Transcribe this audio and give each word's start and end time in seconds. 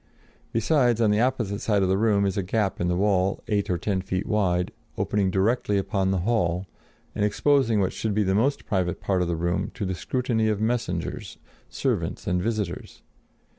Besides, 0.51 0.99
on 0.99 1.11
the 1.11 1.19
opposite 1.19 1.61
side 1.61 1.83
of 1.83 1.87
the 1.87 1.95
room 1.95 2.25
is 2.25 2.35
a 2.35 2.41
gap 2.41 2.81
in 2.81 2.87
the 2.87 2.95
wall 2.95 3.43
eight 3.47 3.69
or 3.69 3.77
ten 3.77 4.01
feet 4.01 4.25
wide, 4.25 4.71
opening 4.97 5.29
directly 5.29 5.77
upon 5.77 6.09
the 6.09 6.21
hall, 6.25 6.65
and 7.13 7.23
exposing 7.23 7.79
what 7.79 7.93
should 7.93 8.15
be 8.15 8.23
the 8.23 8.33
most 8.33 8.65
private 8.65 8.99
part 8.99 9.21
of 9.21 9.27
the 9.27 9.35
room 9.35 9.69
to 9.75 9.85
the 9.85 9.93
scrutiny 9.93 10.47
of 10.47 10.59
messengers, 10.59 11.37
servants 11.69 12.25
and 12.25 12.41
visitors. 12.41 13.03